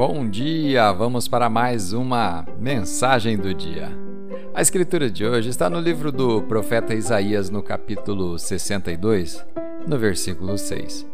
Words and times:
Bom 0.00 0.26
dia! 0.26 0.90
Vamos 0.92 1.28
para 1.28 1.50
mais 1.50 1.92
uma 1.92 2.46
mensagem 2.58 3.36
do 3.36 3.52
dia. 3.52 3.90
A 4.54 4.62
escritura 4.62 5.10
de 5.10 5.26
hoje 5.26 5.50
está 5.50 5.68
no 5.68 5.78
livro 5.78 6.10
do 6.10 6.40
profeta 6.40 6.94
Isaías, 6.94 7.50
no 7.50 7.62
capítulo 7.62 8.38
62, 8.38 9.44
no 9.86 9.98
versículo 9.98 10.56
6. 10.56 11.06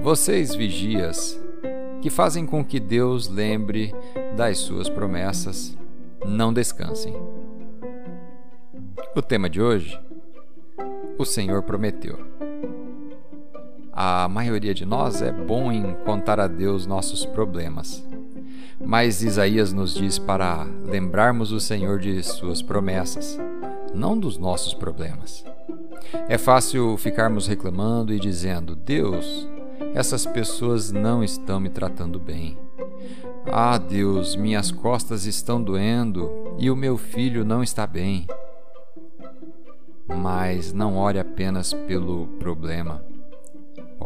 Vocês, 0.00 0.54
vigias, 0.54 1.36
que 2.00 2.10
fazem 2.10 2.46
com 2.46 2.64
que 2.64 2.78
Deus 2.78 3.28
lembre 3.28 3.92
das 4.36 4.58
suas 4.58 4.88
promessas, 4.88 5.76
não 6.24 6.52
descansem. 6.52 7.12
O 9.16 9.20
tema 9.20 9.50
de 9.50 9.60
hoje: 9.60 10.00
O 11.18 11.24
Senhor 11.24 11.60
prometeu. 11.64 12.45
A 13.98 14.28
maioria 14.28 14.74
de 14.74 14.84
nós 14.84 15.22
é 15.22 15.32
bom 15.32 15.72
em 15.72 15.94
contar 16.04 16.38
a 16.38 16.46
Deus 16.46 16.84
nossos 16.84 17.24
problemas. 17.24 18.06
Mas 18.78 19.22
Isaías 19.22 19.72
nos 19.72 19.94
diz 19.94 20.18
para 20.18 20.64
lembrarmos 20.84 21.50
o 21.50 21.58
Senhor 21.58 21.98
de 21.98 22.22
suas 22.22 22.60
promessas, 22.60 23.38
não 23.94 24.18
dos 24.18 24.36
nossos 24.36 24.74
problemas. 24.74 25.46
É 26.28 26.36
fácil 26.36 26.98
ficarmos 26.98 27.46
reclamando 27.46 28.12
e 28.12 28.20
dizendo: 28.20 28.76
Deus, 28.76 29.48
essas 29.94 30.26
pessoas 30.26 30.92
não 30.92 31.24
estão 31.24 31.58
me 31.58 31.70
tratando 31.70 32.20
bem. 32.20 32.58
Ah, 33.50 33.78
Deus, 33.78 34.36
minhas 34.36 34.70
costas 34.70 35.24
estão 35.24 35.62
doendo 35.62 36.30
e 36.58 36.70
o 36.70 36.76
meu 36.76 36.98
filho 36.98 37.46
não 37.46 37.62
está 37.62 37.86
bem. 37.86 38.26
Mas 40.06 40.74
não 40.74 40.98
ore 40.98 41.18
apenas 41.18 41.72
pelo 41.72 42.26
problema 42.38 43.15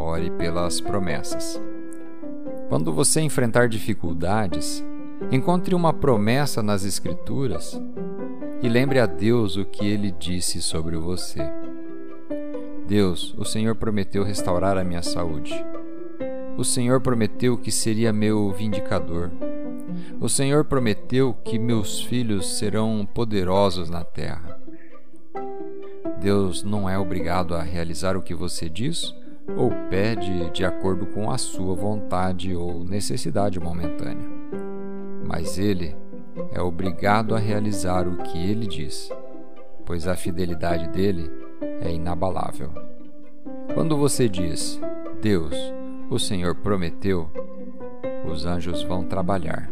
ore 0.00 0.30
pelas 0.30 0.80
promessas. 0.80 1.60
Quando 2.68 2.92
você 2.92 3.20
enfrentar 3.20 3.68
dificuldades, 3.68 4.84
encontre 5.30 5.74
uma 5.74 5.92
promessa 5.92 6.62
nas 6.62 6.84
Escrituras 6.84 7.80
e 8.62 8.68
lembre 8.68 8.98
a 8.98 9.06
Deus 9.06 9.56
o 9.56 9.64
que 9.64 9.86
ele 9.86 10.10
disse 10.10 10.62
sobre 10.62 10.96
você. 10.96 11.40
Deus, 12.86 13.34
o 13.38 13.44
Senhor 13.44 13.74
prometeu 13.74 14.24
restaurar 14.24 14.78
a 14.78 14.84
minha 14.84 15.02
saúde. 15.02 15.54
O 16.56 16.64
Senhor 16.64 17.00
prometeu 17.00 17.56
que 17.56 17.70
seria 17.70 18.12
meu 18.12 18.50
vindicador. 18.52 19.30
O 20.20 20.28
Senhor 20.28 20.64
prometeu 20.64 21.34
que 21.44 21.58
meus 21.58 22.00
filhos 22.00 22.58
serão 22.58 23.06
poderosos 23.14 23.88
na 23.88 24.04
terra. 24.04 24.58
Deus 26.20 26.62
não 26.62 26.88
é 26.88 26.98
obrigado 26.98 27.54
a 27.54 27.62
realizar 27.62 28.16
o 28.16 28.22
que 28.22 28.34
você 28.34 28.68
diz 28.68 29.14
ou 29.56 29.70
pede 29.88 30.50
de 30.50 30.64
acordo 30.64 31.06
com 31.06 31.30
a 31.30 31.38
sua 31.38 31.74
vontade 31.74 32.54
ou 32.54 32.84
necessidade 32.84 33.58
momentânea. 33.60 34.28
Mas 35.24 35.58
ele 35.58 35.96
é 36.52 36.60
obrigado 36.60 37.34
a 37.34 37.38
realizar 37.38 38.06
o 38.08 38.16
que 38.18 38.38
ele 38.38 38.66
diz, 38.66 39.10
pois 39.84 40.06
a 40.06 40.16
fidelidade 40.16 40.88
dele 40.88 41.30
é 41.80 41.90
inabalável. 41.90 42.70
Quando 43.74 43.96
você 43.96 44.28
diz, 44.28 44.80
Deus, 45.20 45.54
o 46.08 46.18
Senhor 46.18 46.54
prometeu, 46.56 47.30
os 48.24 48.44
anjos 48.44 48.82
vão 48.82 49.04
trabalhar, 49.04 49.70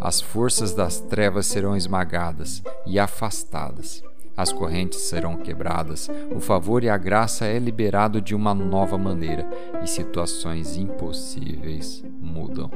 as 0.00 0.20
forças 0.20 0.74
das 0.74 1.00
trevas 1.00 1.46
serão 1.46 1.76
esmagadas 1.76 2.62
e 2.86 2.98
afastadas 2.98 4.02
as 4.36 4.52
correntes 4.52 5.00
serão 5.00 5.36
quebradas, 5.36 6.08
o 6.34 6.40
favor 6.40 6.82
e 6.82 6.88
a 6.88 6.96
graça 6.96 7.44
é 7.44 7.58
liberado 7.58 8.20
de 8.20 8.34
uma 8.34 8.54
nova 8.54 8.96
maneira 8.96 9.48
e 9.82 9.86
situações 9.86 10.76
impossíveis 10.76 12.04
mudam. 12.20 12.70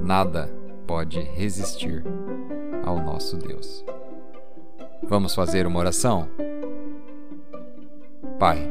Nada 0.00 0.48
pode 0.86 1.20
resistir 1.20 2.04
ao 2.84 3.00
nosso 3.00 3.36
Deus. 3.36 3.84
Vamos 5.02 5.34
fazer 5.34 5.66
uma 5.66 5.80
oração? 5.80 6.28
Pai, 8.38 8.70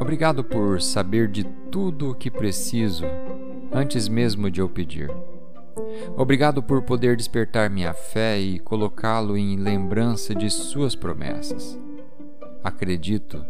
obrigado 0.00 0.44
por 0.44 0.82
saber 0.82 1.28
de 1.28 1.44
tudo 1.70 2.10
o 2.10 2.14
que 2.14 2.30
preciso 2.30 3.04
antes 3.72 4.08
mesmo 4.08 4.50
de 4.50 4.60
eu 4.60 4.68
pedir. 4.68 5.10
Obrigado 6.16 6.62
por 6.62 6.82
poder 6.82 7.16
despertar 7.16 7.70
minha 7.70 7.92
fé 7.92 8.38
e 8.38 8.58
colocá-lo 8.58 9.36
em 9.36 9.56
lembrança 9.56 10.34
de 10.34 10.50
Suas 10.50 10.94
promessas. 10.94 11.78
Acredito 12.62 13.44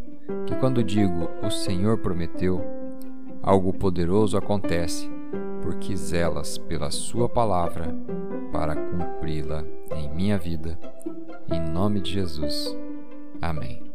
que 0.46 0.54
quando 0.56 0.84
digo 0.84 1.28
o 1.42 1.50
Senhor 1.50 1.98
prometeu, 1.98 2.62
algo 3.42 3.72
poderoso 3.72 4.36
acontece, 4.36 5.10
porque 5.62 5.96
zelas 5.96 6.58
pela 6.58 6.90
Sua 6.90 7.28
palavra 7.28 7.94
para 8.52 8.76
cumpri-la 8.76 9.64
em 9.96 10.08
minha 10.14 10.38
vida. 10.38 10.78
Em 11.50 11.60
nome 11.60 12.00
de 12.00 12.12
Jesus. 12.12 12.76
Amém. 13.40 13.87